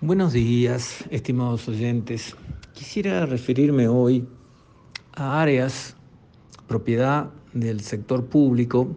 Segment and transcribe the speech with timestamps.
[0.00, 2.36] Buenos días, estimados oyentes.
[2.72, 4.24] Quisiera referirme hoy
[5.12, 5.96] a áreas
[6.68, 8.94] propiedad del sector público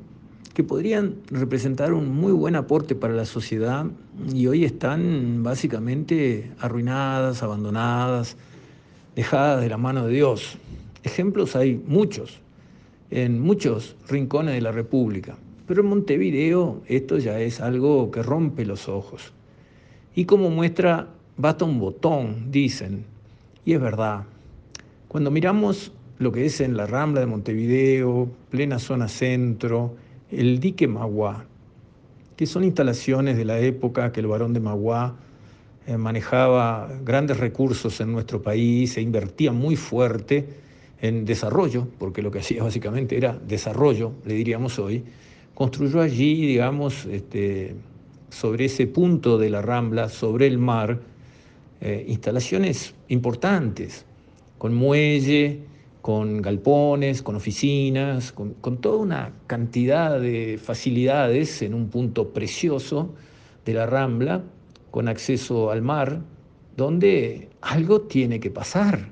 [0.54, 3.88] que podrían representar un muy buen aporte para la sociedad
[4.32, 8.38] y hoy están básicamente arruinadas, abandonadas,
[9.16, 10.60] dejadas de la mano de Dios.
[11.02, 12.42] Ejemplos hay muchos,
[13.10, 18.68] en muchos rincones de la República, pero en Montevideo esto ya es algo que rompe
[18.68, 19.34] los ojos.
[20.16, 23.06] Y como muestra, basta un botón, dicen.
[23.66, 24.24] Y es verdad.
[25.08, 29.96] Cuando miramos lo que es en la Rambla de Montevideo, plena zona centro,
[30.32, 31.46] el dique Magua,
[32.36, 35.16] que son instalaciones de la época que el varón de Magua
[35.88, 40.48] eh, manejaba grandes recursos en nuestro país e invertía muy fuerte
[41.02, 45.04] en desarrollo, porque lo que hacía básicamente era desarrollo, le diríamos hoy,
[45.56, 47.76] construyó allí, digamos, este,
[48.32, 51.02] sobre ese punto de la Rambla, sobre el mar,
[51.82, 54.06] eh, instalaciones importantes,
[54.58, 55.60] con muelle,
[56.02, 63.14] con galpones, con oficinas, con, con, toda una cantidad de facilidades en un punto precioso
[63.66, 64.44] de la Rambla,
[64.90, 66.22] con acceso al mar,
[66.78, 69.10] donde algo tiene que pasar.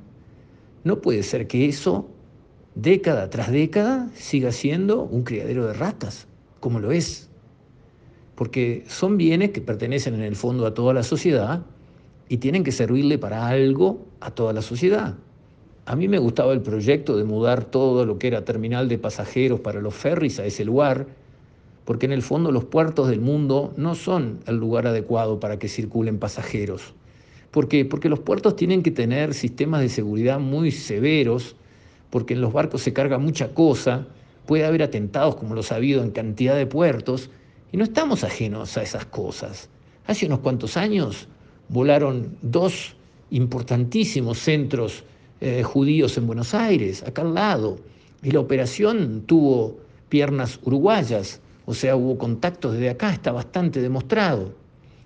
[0.83, 2.09] No puede ser que eso,
[2.73, 6.27] década tras década, siga siendo un criadero de ratas,
[6.61, 7.28] como lo es
[8.39, 11.63] porque son bienes que pertenecen en el fondo a toda la sociedad
[12.29, 15.15] y tienen que servirle para algo a toda la sociedad.
[15.85, 19.59] A mí me gustaba el proyecto de mudar todo lo que era terminal de pasajeros
[19.59, 21.05] para los ferries a ese lugar,
[21.83, 25.67] porque en el fondo los puertos del mundo no son el lugar adecuado para que
[25.67, 26.93] circulen pasajeros.
[27.51, 27.83] ¿Por qué?
[27.83, 31.57] Porque los puertos tienen que tener sistemas de seguridad muy severos,
[32.09, 34.07] porque en los barcos se carga mucha cosa,
[34.45, 37.31] puede haber atentados como los ha habido en cantidad de puertos,
[37.71, 39.69] y no estamos ajenos a esas cosas.
[40.07, 41.27] Hace unos cuantos años
[41.69, 42.95] volaron dos
[43.29, 45.03] importantísimos centros
[45.41, 47.77] eh, judíos en Buenos Aires, acá al lado,
[48.23, 49.77] y la operación tuvo
[50.09, 54.53] piernas uruguayas, o sea, hubo contactos desde acá, está bastante demostrado.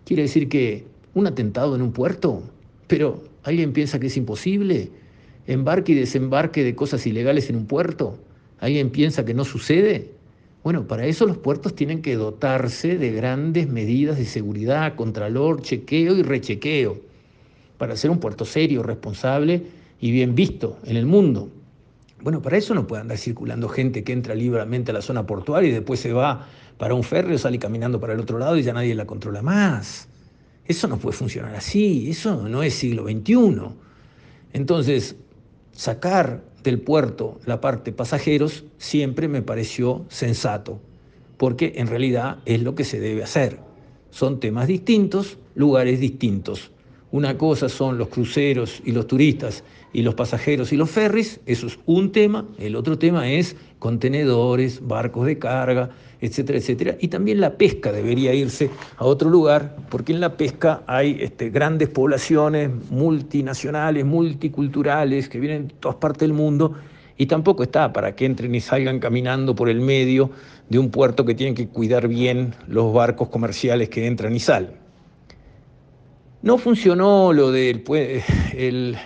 [0.05, 2.41] Quiere decir que un atentado en un puerto,
[2.87, 4.89] pero ¿alguien piensa que es imposible?
[5.45, 8.17] ¿Embarque y desembarque de cosas ilegales en un puerto?
[8.59, 10.11] ¿Alguien piensa que no sucede?
[10.63, 16.15] Bueno, para eso los puertos tienen que dotarse de grandes medidas de seguridad, contralor, chequeo
[16.15, 17.01] y rechequeo,
[17.77, 19.61] para ser un puerto serio, responsable
[19.99, 21.49] y bien visto en el mundo.
[22.21, 25.69] Bueno, para eso no puede andar circulando gente que entra libremente a la zona portuaria
[25.69, 26.47] y después se va
[26.77, 29.41] para un ferry o sale caminando para el otro lado y ya nadie la controla
[29.41, 30.07] más.
[30.65, 33.75] Eso no puede funcionar así, eso no es siglo XXI.
[34.53, 35.17] Entonces,
[35.73, 40.79] sacar del puerto la parte pasajeros siempre me pareció sensato,
[41.37, 43.59] porque en realidad es lo que se debe hacer.
[44.11, 46.72] Son temas distintos, lugares distintos.
[47.13, 49.63] Una cosa son los cruceros y los turistas
[49.93, 52.47] y los pasajeros y los ferries, eso es un tema.
[52.57, 55.91] El otro tema es contenedores, barcos de carga,
[56.21, 56.95] etcétera, etcétera.
[56.99, 61.51] Y también la pesca debería irse a otro lugar, porque en la pesca hay este,
[61.51, 66.73] grandes poblaciones multinacionales, multiculturales, que vienen de todas partes del mundo,
[67.15, 70.31] y tampoco está para que entren y salgan caminando por el medio
[70.67, 74.82] de un puerto que tienen que cuidar bien los barcos comerciales que entran y salen.
[76.43, 77.85] No funcionó lo del
[78.53, 78.97] el,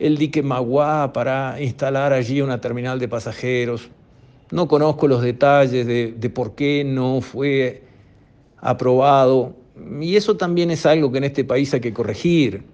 [0.00, 3.88] el dique Magua para instalar allí una terminal de pasajeros.
[4.50, 7.84] No conozco los detalles de, de por qué no fue
[8.56, 9.54] aprobado.
[10.00, 12.64] Y eso también es algo que en este país hay que corregir.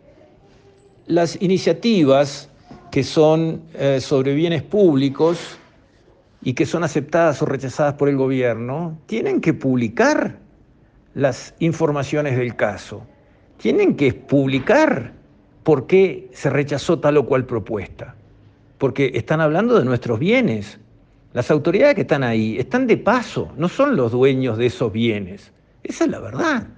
[1.06, 2.48] Las iniciativas
[2.90, 5.58] que son eh, sobre bienes públicos
[6.40, 10.38] y que son aceptadas o rechazadas por el gobierno, tienen que publicar
[11.12, 13.06] las informaciones del caso
[13.56, 15.12] tienen que publicar
[15.62, 18.14] por qué se rechazó tal o cual propuesta.
[18.78, 20.78] Porque están hablando de nuestros bienes.
[21.32, 25.52] Las autoridades que están ahí están de paso, no son los dueños de esos bienes.
[25.82, 26.68] Esa es la verdad.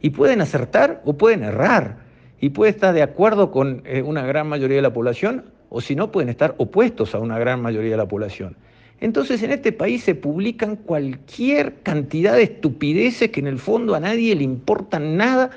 [0.00, 1.98] Y pueden acertar o pueden errar.
[2.40, 5.94] Y puede estar de acuerdo con eh, una gran mayoría de la población o si
[5.94, 8.56] no pueden estar opuestos a una gran mayoría de la población.
[9.00, 14.00] Entonces en este país se publican cualquier cantidad de estupideces que en el fondo a
[14.00, 15.50] nadie le importan nada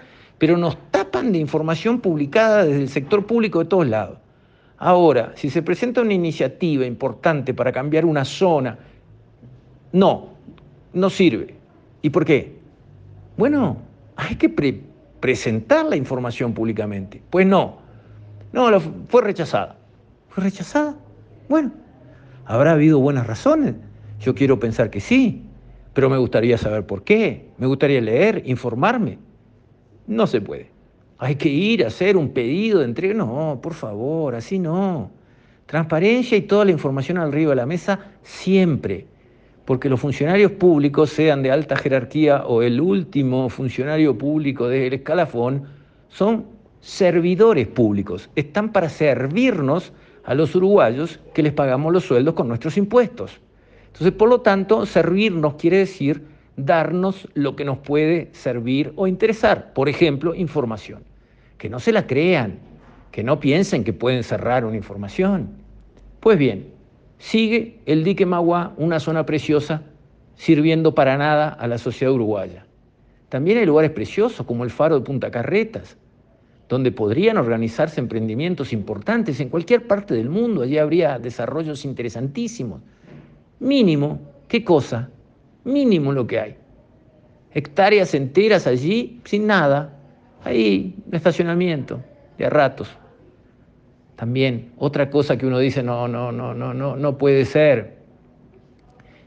[0.44, 4.18] pero nos tapan de información publicada desde el sector público de todos lados.
[4.78, 8.78] Ahora, si se presenta una iniciativa importante para cambiar una zona,
[9.94, 10.32] no,
[10.92, 11.56] no sirve.
[12.02, 12.58] ¿Y por qué?
[13.38, 13.78] Bueno,
[14.18, 14.50] hay que
[15.22, 17.22] presentar la información públicamente.
[17.30, 17.78] Pues no,
[18.52, 18.68] no,
[19.08, 19.78] fue rechazada.
[20.28, 20.98] ¿Fue rechazada?
[21.48, 21.72] Bueno,
[22.44, 23.76] habrá habido buenas razones.
[24.20, 25.46] Yo quiero pensar que sí,
[25.94, 27.48] pero me gustaría saber por qué.
[27.58, 29.20] Me gustaría leer, informarme.
[30.08, 30.72] No se puede.
[31.20, 33.14] hay que ir a hacer un pedido de entrega.
[33.14, 35.12] No, por favor, así no.
[35.66, 39.08] Transparencia y toda la información arriba de la mesa siempre.
[39.66, 45.64] Porque los funcionarios públicos, sean de alta jerarquía o el último funcionario público del escalafón,
[46.10, 46.46] son
[46.82, 48.30] servidores públicos.
[48.36, 49.94] Están para servirnos
[50.26, 53.40] a los uruguayos que les pagamos los sueldos con nuestros impuestos.
[53.88, 59.74] Entonces, por lo tanto, servirnos quiere decir darnos lo que nos puede servir o interesar.
[59.74, 61.04] Por ejemplo, información.
[61.58, 62.60] Que no se la crean,
[63.12, 65.50] que no piensen que pueden cerrar una información.
[66.20, 66.68] Pues bien,
[67.18, 69.84] sigue el dique Magua, una zona preciosa,
[70.36, 72.66] sirviendo para nada a la sociedad uruguaya.
[73.30, 75.98] También hay lugares preciosos como el faro de Punta Carretas,
[76.70, 80.62] donde podrían organizarse emprendimientos importantes en cualquier parte del mundo.
[80.62, 82.82] Allí habría desarrollos interesantísimos.
[83.60, 85.10] Mínimo, ¿qué cosa?
[85.64, 86.56] Mínimo lo que hay.
[87.54, 89.98] Hectáreas enteras allí sin nada.
[90.44, 92.02] Ahí, un estacionamiento,
[92.38, 92.90] de a ratos.
[94.16, 97.98] También, otra cosa que uno dice, no, no, no, no, no, no puede ser.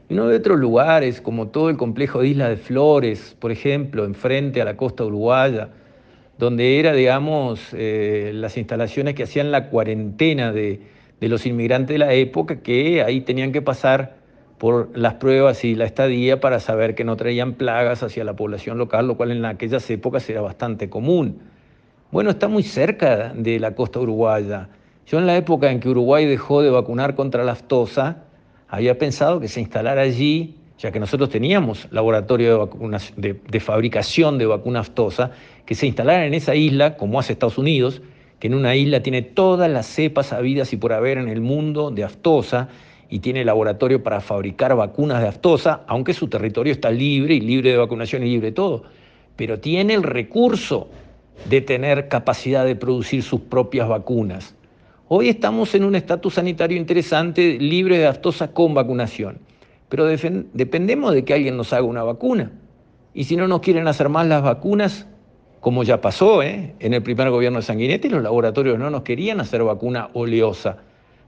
[0.09, 4.05] Y uno ve otros lugares, como todo el complejo de Isla de Flores, por ejemplo,
[4.05, 5.69] enfrente a la costa uruguaya,
[6.37, 10.81] donde era, digamos, eh, las instalaciones que hacían la cuarentena de,
[11.19, 14.16] de los inmigrantes de la época, que ahí tenían que pasar
[14.57, 18.77] por las pruebas y la estadía para saber que no traían plagas hacia la población
[18.77, 21.39] local, lo cual en aquellas épocas era bastante común.
[22.11, 24.69] Bueno, está muy cerca de la costa uruguaya.
[25.05, 28.23] Yo en la época en que Uruguay dejó de vacunar contra la aftosa,
[28.67, 32.69] había pensado que se instalara allí ya que nosotros teníamos laboratorio
[33.15, 35.31] de, de, fabricación de vacuna aftosa,
[35.65, 38.01] que se instalara en esa isla, como hace Estados Unidos,
[38.39, 41.89] que en una isla tiene todas las cepas habidas y por haber en el mundo
[41.89, 42.69] de aftosa,
[43.09, 47.71] y tiene laboratorio para fabricar vacunas de aftosa, aunque su territorio está libre y libre
[47.71, 48.83] de vacunación y libre de todo,
[49.35, 50.89] pero tiene el recurso
[51.49, 54.55] de tener capacidad de producir sus propias vacunas.
[55.07, 59.39] Hoy estamos en un estatus sanitario interesante, libre de aftosa con vacunación
[59.89, 62.51] pero dependemos de que alguien nos haga una vacuna.
[63.13, 65.07] Y si no nos quieren hacer más las vacunas,
[65.61, 66.75] como ya pasó ¿eh?
[66.79, 70.77] en el primer gobierno de Sanguinetti, los laboratorios no nos querían hacer vacuna oleosa.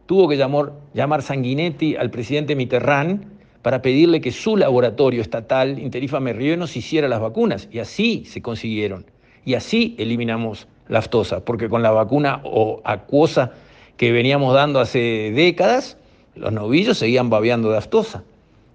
[0.10, 3.28] Tuvo que llamar, llamar Sanguinetti al presidente Mitterrand
[3.62, 7.70] para pedirle que su laboratorio estatal, Interifa Merrió, nos hiciera las vacunas.
[7.72, 9.06] Y así se consiguieron.
[9.46, 13.52] Y así eliminamos la aftosa, porque con la vacuna o acuosa
[13.98, 15.96] que veníamos dando hace décadas,
[16.34, 18.24] los novillos seguían babeando de aftosa.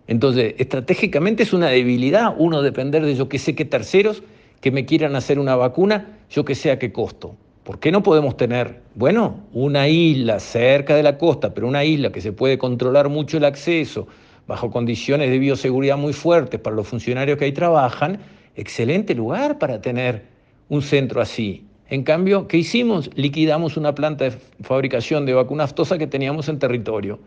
[0.07, 4.23] Entonces, estratégicamente es una debilidad uno depender de yo que sé que terceros
[4.61, 7.35] que me quieran hacer una vacuna, yo que sé a qué costo.
[7.65, 12.13] ¿Por qué no podemos tener, bueno, una isla cerca de la costa, pero una isla
[12.13, 14.07] que se puede controlar mucho el acceso,
[14.47, 18.19] bajo condiciones de bioseguridad muy fuertes para los funcionarios que ahí trabajan?
[18.55, 20.27] Excelente lugar para tener
[20.69, 21.65] un centro así.
[21.89, 23.11] En cambio, ¿qué hicimos?
[23.15, 27.19] Liquidamos una planta de fabricación de vacuna aftosa que teníamos en territorio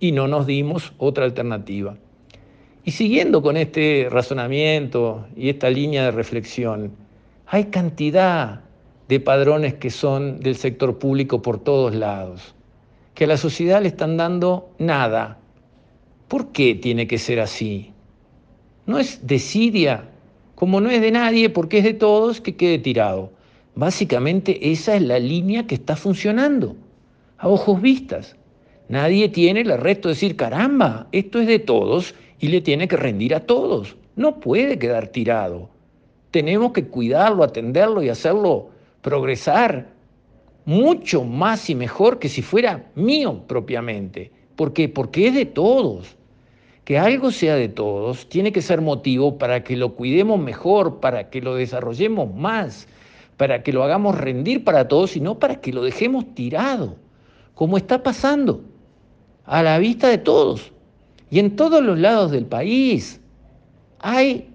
[0.00, 1.96] y no nos dimos otra alternativa.
[2.82, 6.92] Y siguiendo con este razonamiento y esta línea de reflexión,
[7.46, 8.62] hay cantidad
[9.12, 12.54] de padrones que son del sector público por todos lados,
[13.12, 15.38] que a la sociedad le están dando nada.
[16.28, 17.92] ¿Por qué tiene que ser así?
[18.86, 20.08] No es desidia,
[20.54, 23.30] como no es de nadie, porque es de todos, que quede tirado.
[23.74, 26.74] Básicamente esa es la línea que está funcionando,
[27.36, 28.34] a ojos vistas.
[28.88, 32.96] Nadie tiene el resto de decir, caramba, esto es de todos y le tiene que
[32.96, 33.94] rendir a todos.
[34.16, 35.68] No puede quedar tirado.
[36.30, 38.72] Tenemos que cuidarlo, atenderlo y hacerlo
[39.02, 39.88] progresar
[40.64, 44.30] mucho más y mejor que si fuera mío propiamente.
[44.56, 44.88] ¿Por qué?
[44.88, 46.16] Porque es de todos.
[46.84, 51.30] Que algo sea de todos tiene que ser motivo para que lo cuidemos mejor, para
[51.30, 52.88] que lo desarrollemos más,
[53.36, 56.96] para que lo hagamos rendir para todos y no para que lo dejemos tirado,
[57.54, 58.62] como está pasando
[59.44, 60.72] a la vista de todos.
[61.30, 63.20] Y en todos los lados del país
[64.00, 64.51] hay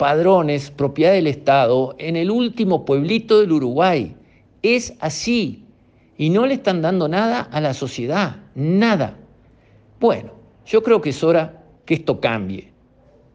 [0.00, 4.16] padrones, propiedad del Estado, en el último pueblito del Uruguay.
[4.62, 5.62] Es así.
[6.16, 9.18] Y no le están dando nada a la sociedad, nada.
[10.00, 10.32] Bueno,
[10.64, 12.68] yo creo que es hora que esto cambie,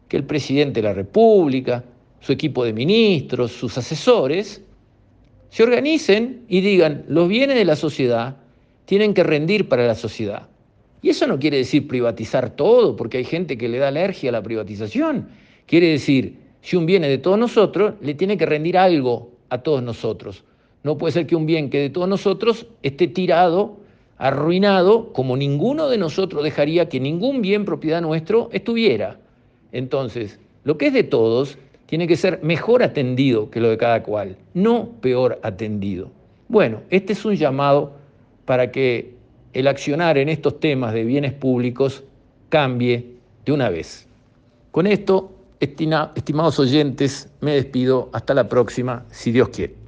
[0.08, 1.84] que el presidente de la República,
[2.18, 4.60] su equipo de ministros, sus asesores,
[5.50, 8.38] se organicen y digan, los bienes de la sociedad
[8.86, 10.48] tienen que rendir para la sociedad.
[11.00, 14.32] Y eso no quiere decir privatizar todo, porque hay gente que le da alergia a
[14.32, 15.28] la privatización.
[15.66, 19.58] Quiere decir, si un bien es de todos nosotros, le tiene que rendir algo a
[19.58, 20.44] todos nosotros.
[20.82, 23.76] No puede ser que un bien que de todos nosotros esté tirado,
[24.18, 29.18] arruinado, como ninguno de nosotros dejaría que ningún bien propiedad nuestro estuviera.
[29.72, 34.02] Entonces, lo que es de todos tiene que ser mejor atendido que lo de cada
[34.02, 36.10] cual, no peor atendido.
[36.48, 37.92] Bueno, este es un llamado
[38.44, 39.14] para que
[39.52, 42.04] el accionar en estos temas de bienes públicos
[42.48, 43.06] cambie
[43.44, 44.06] de una vez.
[44.70, 48.10] Con esto Estimados oyentes, me despido.
[48.12, 49.85] Hasta la próxima, si Dios quiere.